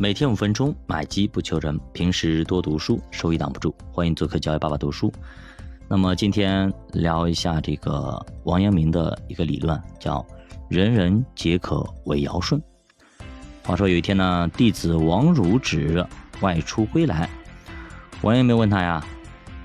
[0.00, 1.76] 每天五分钟，买机不求人。
[1.92, 3.74] 平时多读书，收益挡不住。
[3.90, 5.12] 欢迎做客教育爸爸读书。
[5.88, 10.24] 那么今天聊一下这个王阳明的一个理论，叫
[10.70, 12.62] “人人皆可为尧舜”。
[13.66, 16.06] 话说有一天呢，弟子王儒止
[16.42, 17.28] 外出归来，
[18.22, 19.04] 王阳明问他呀：“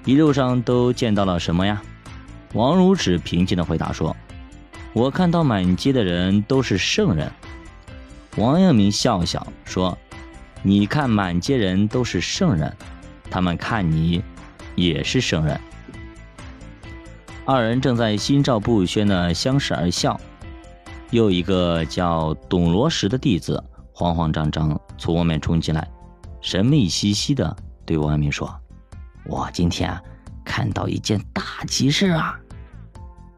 [0.04, 1.80] 一路上都见到了什么呀？”
[2.56, 4.18] 王儒止平静的回答说
[4.94, 7.32] ：“我看到满街的人都是圣人。”
[8.36, 9.96] 王阳明笑笑说。
[10.66, 12.74] 你看，满街人都是圣人，
[13.30, 14.24] 他们看你
[14.76, 15.60] 也是圣人。
[17.46, 20.18] 二人正在心照不宣的相视而笑，
[21.12, 25.86] 又一个叫董罗什的弟子慌慌张张从外面冲进来，
[26.40, 27.54] 神秘兮兮的
[27.86, 28.56] 对王阳明说
[29.28, 30.02] ：“我今天啊，
[30.46, 32.40] 看到一件大奇事啊！”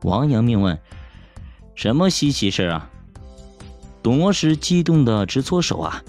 [0.04, 0.80] 王阳明问
[1.74, 2.88] ：“什么稀奇事啊？”
[4.04, 6.04] 董罗什激动的直搓手啊。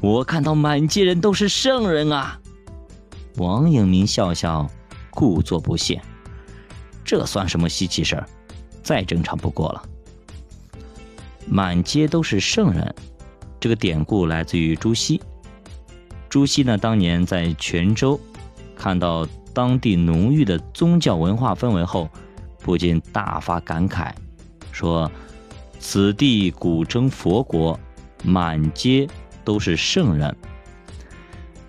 [0.00, 2.40] 我看到满街人都是圣人啊！
[3.36, 4.66] 王阳明笑笑，
[5.10, 6.00] 故作不屑
[7.04, 8.26] ：“这算什么稀奇事儿？
[8.82, 9.82] 再正常不过了。”
[11.46, 12.94] 满街都是圣人，
[13.60, 15.20] 这个典故来自于朱熹。
[16.30, 18.18] 朱熹呢，当年在泉州
[18.74, 22.08] 看到当地浓郁的宗教文化氛围后，
[22.62, 24.14] 不禁大发感慨，
[24.72, 25.12] 说
[25.78, 27.78] ：“此地古称佛国，
[28.24, 29.06] 满街。”
[29.44, 30.36] 都是圣人，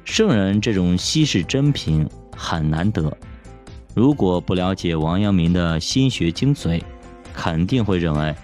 [0.06, 3.16] 圣人这种稀世珍品很难得。
[3.94, 6.82] 如果不了解王阳明的心学精髓，
[7.34, 8.36] 肯定会认为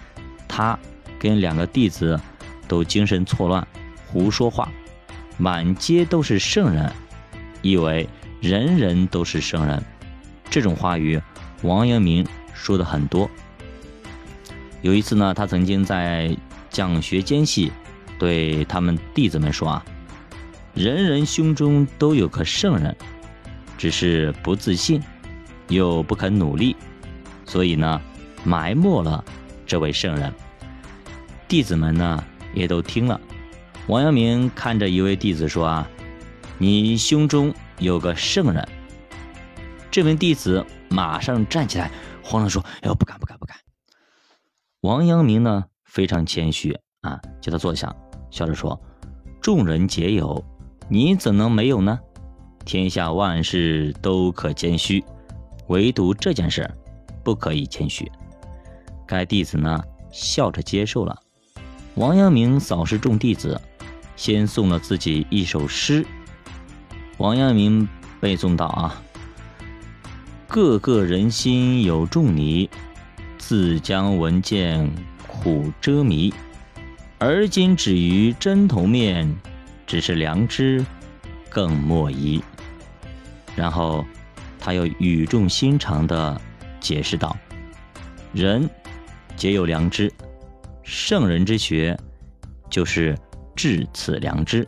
[0.46, 0.78] 他
[1.18, 2.20] 跟两个弟子
[2.66, 3.66] 都精神错乱，
[4.06, 4.68] 胡说话。
[5.36, 6.92] 满街都是圣人，
[7.62, 8.08] 以为
[8.40, 9.82] 人人都是圣人。
[10.50, 11.20] 这种话语，
[11.62, 13.30] 王阳明说的很多。
[14.82, 16.36] 有一次呢，他曾经在
[16.70, 17.72] 讲学间隙。
[18.18, 19.84] 对他们弟子们说啊，
[20.74, 22.96] 人人胸中都有个圣人，
[23.76, 25.02] 只是不自信，
[25.68, 26.76] 又不肯努力，
[27.46, 28.00] 所以呢，
[28.44, 29.24] 埋没了
[29.66, 30.32] 这位圣人。
[31.46, 33.20] 弟子们呢也都听了。
[33.86, 35.88] 王阳明看着一位弟子说啊，
[36.58, 38.68] 你胸中有个圣人。
[39.90, 41.90] 这名弟子马上站起来，
[42.22, 43.56] 慌了说：“哎呦，不敢，不敢，不敢。”
[44.82, 47.94] 王阳明呢非常谦虚啊，叫他坐下。
[48.30, 48.80] 笑着说
[49.40, 50.44] ：“众人皆有，
[50.88, 51.98] 你怎能没有呢？
[52.64, 55.02] 天下万事都可谦虚，
[55.68, 56.70] 唯独这件事
[57.24, 58.10] 不可以谦虚。”
[59.06, 61.18] 该弟子呢，笑着接受了。
[61.94, 63.60] 王阳明扫视众弟子，
[64.16, 66.04] 先送了自己一首诗。
[67.16, 67.88] 王阳明
[68.20, 69.02] 背诵道：“啊，
[70.46, 72.68] 个个人心有众你，
[73.38, 74.90] 自将闻见
[75.26, 76.32] 苦遮迷。”
[77.20, 79.28] 而今止于针头面，
[79.88, 80.84] 只是良知
[81.50, 82.40] 更莫疑。
[83.56, 84.04] 然后
[84.60, 86.40] 他又语重心长地
[86.78, 87.36] 解释道
[88.32, 88.70] ：“人
[89.34, 90.12] 皆有良知，
[90.84, 91.98] 圣人之学
[92.70, 93.18] 就是
[93.56, 94.64] 治此良知。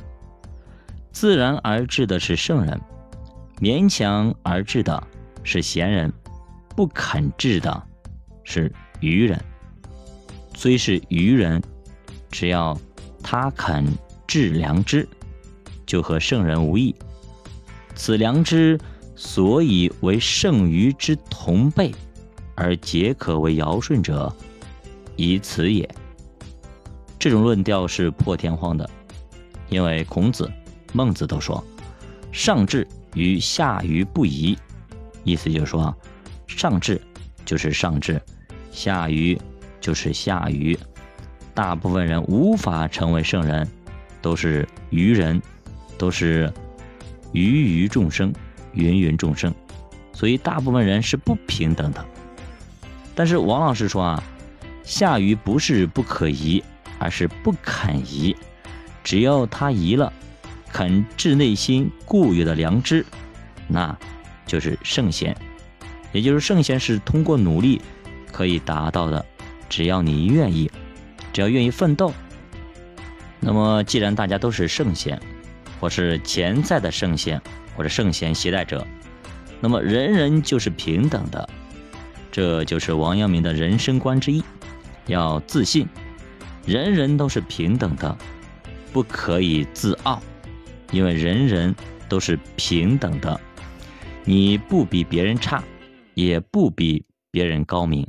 [1.12, 2.81] 自然而治的是圣人，
[3.60, 5.06] 勉强而治的
[5.44, 6.12] 是贤人，
[6.75, 7.81] 不肯治的
[8.43, 9.41] 是愚人。
[10.56, 11.62] 虽是愚人。”
[12.30, 12.78] 只要
[13.22, 13.84] 他肯
[14.26, 15.06] 治良知，
[15.84, 16.94] 就和圣人无异。
[17.94, 18.78] 此良知
[19.14, 21.92] 所以为圣愚之同辈，
[22.54, 24.34] 而皆可为尧舜者，
[25.16, 25.88] 以此也。
[27.18, 28.88] 这种论调是破天荒的，
[29.68, 30.50] 因为孔子、
[30.94, 31.62] 孟子都说
[32.32, 34.56] “上智与下愚不移”，
[35.22, 35.94] 意思就是说，
[36.47, 36.98] 上智
[37.44, 38.22] 就是上智，
[38.72, 39.38] 下愚
[39.80, 40.78] 就是下愚。
[41.60, 43.69] 大部分人无法成为圣人，
[44.22, 45.43] 都是愚人，
[45.98, 46.50] 都是
[47.32, 48.32] 芸芸众生，
[48.72, 49.53] 芸芸众生，
[50.15, 52.03] 所以大部分人是不平等的。
[53.15, 54.22] 但是王老师说啊，
[54.84, 56.65] 下愚不是不可移，
[56.98, 58.34] 而是不肯移。
[59.04, 60.10] 只要他移了，
[60.72, 63.04] 肯治内心固有的良知，
[63.68, 63.95] 那
[64.47, 65.36] 就是圣贤。
[66.10, 67.83] 也就是圣贤是通过努力
[68.33, 69.27] 可以达到的，
[69.68, 70.71] 只要你愿意。
[71.32, 72.12] 只要愿意奋斗，
[73.38, 75.21] 那么既然大家都是圣贤，
[75.80, 77.41] 或是潜在的圣贤，
[77.77, 78.86] 或者圣贤携带者，
[79.60, 81.48] 那么人人就是平等的，
[82.30, 84.42] 这就是王阳明的人生观之一。
[85.06, 85.88] 要自信，
[86.66, 88.16] 人人都是平等的，
[88.92, 90.22] 不可以自傲，
[90.92, 91.74] 因为人人
[92.09, 93.41] 都是平等的，
[94.24, 95.65] 你不比别人差，
[96.15, 98.06] 也不比别人高明。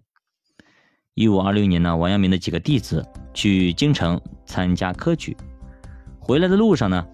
[1.13, 5.35] 一五二六年呢，王阳明的几个弟子去京城参加科举，
[6.19, 7.05] 回来的路上呢，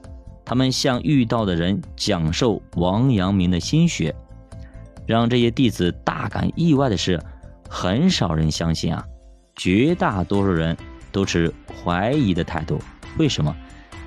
[0.46, 4.16] 他们向遇到的人讲授王阳明的心学，
[5.08, 7.20] 让这些弟子大感意外的是，
[7.68, 9.04] 很少人相信啊，
[9.56, 10.78] 绝大多数人
[11.12, 11.52] 都持
[11.84, 12.80] 怀疑的态度。
[13.18, 13.56] 为什么？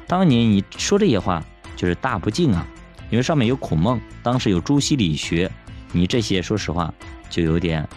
[0.06, 1.44] 当年你说这些话
[1.74, 2.64] 就是大不敬啊，
[3.10, 5.50] 因为上面有孔孟，当时有朱熹理学，
[5.90, 6.94] 你这些说实话
[7.28, 7.88] 就有点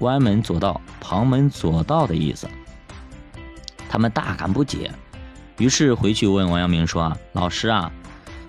[0.00, 2.48] 关门左道、旁门左道的意思。
[3.86, 4.90] 他们大感不解。
[5.58, 7.92] 于是回去问王阳明说：“啊，老师啊，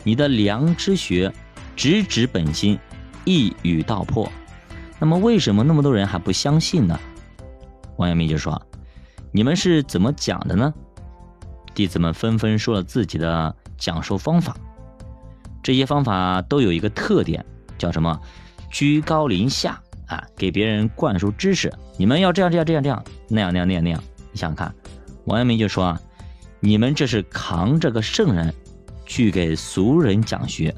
[0.05, 1.33] 你的良知学
[1.75, 2.79] 直指本心，
[3.25, 4.31] 一语道破。
[4.97, 6.97] 那么为什么那么多人还不相信呢？”
[7.97, 8.59] 王阳明就说
[9.33, 10.73] ：“你们是怎么讲的呢？”
[11.75, 14.55] 弟子们纷纷说了自己的讲授方法。
[15.61, 17.45] 这些方法都有一个特点，
[17.77, 18.17] 叫什么？
[18.69, 19.83] 居高临下
[20.15, 21.71] 啊，给别人灌输知识。
[21.97, 24.03] 你们要这样这样这样这样那样那样那样那样。
[24.31, 24.73] 你想想看，
[25.25, 26.01] 王阳明就说啊。
[26.63, 28.53] 你们这是扛着个圣人，
[29.07, 30.75] 去给俗人讲学，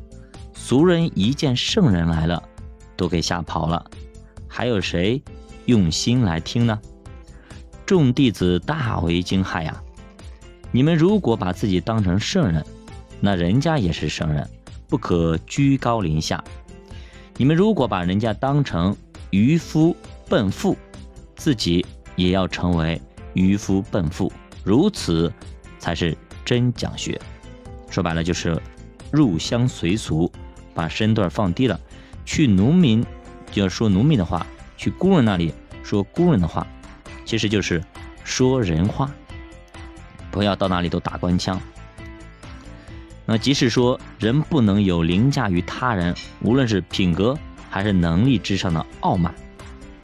[0.53, 2.41] 俗人一见圣人来了，
[2.95, 3.85] 都给吓跑了，
[4.47, 5.21] 还有谁
[5.65, 6.79] 用心来听呢？
[7.85, 9.83] 众弟子大为惊骇呀！
[10.71, 12.65] 你们如果把自己当成圣人，
[13.19, 14.49] 那人家也是圣人，
[14.87, 16.41] 不可居高临下；
[17.35, 18.95] 你们如果把人家当成
[19.33, 19.97] 渔夫
[20.29, 20.77] 笨妇，
[21.35, 21.83] 自己
[22.15, 23.01] 也要成为
[23.33, 24.31] 渔夫笨妇，
[24.63, 25.33] 如此。
[25.79, 26.15] 才是
[26.45, 27.19] 真讲学，
[27.89, 28.57] 说白了就是
[29.11, 30.31] 入乡随俗，
[30.73, 31.77] 把身段放低了，
[32.23, 33.03] 去农民
[33.51, 34.47] 就要说农民的话，
[34.77, 35.53] 去工人那里
[35.83, 36.65] 说工人的话，
[37.25, 37.83] 其实就是
[38.23, 39.11] 说人话，
[40.31, 41.59] 不要到哪里都打官腔。
[43.25, 47.37] 那即使说人不能有凌驾于他人，无论是品格
[47.73, 49.33] 还是能力之上的傲慢，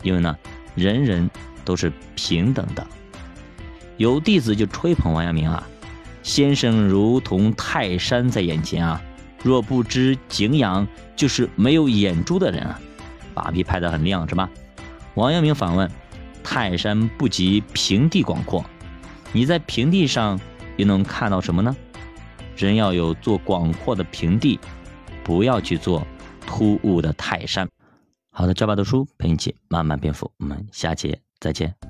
[0.02, 0.36] 因为呢，
[0.74, 1.30] 人人
[1.64, 2.88] 都是平等的。
[3.98, 5.64] 有弟子就吹捧王阳明啊，
[6.24, 9.00] 先生如同泰山在眼前啊，
[9.44, 12.82] 若不知敬仰，就是没有眼珠的人啊，
[13.36, 14.50] 把屁拍得很亮是吧？
[15.14, 15.88] 王阳明反问：
[16.44, 18.66] 泰山不及平地广阔，
[19.32, 20.40] 你在平地上
[20.76, 21.76] 又能看到什么呢？
[22.58, 24.60] 人要有做广阔的平地，
[25.24, 26.08] 不要去做
[26.50, 27.70] 突兀的泰山。
[28.32, 31.89] 好的，教爸读书陪你一起慢慢变富，我们下节再见。